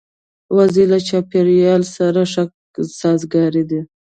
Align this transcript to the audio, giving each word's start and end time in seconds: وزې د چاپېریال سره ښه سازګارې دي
وزې 0.55 0.83
د 0.91 0.93
چاپېریال 1.07 1.81
سره 1.95 2.21
ښه 2.31 2.43
سازګارې 2.99 3.63
دي 3.69 3.81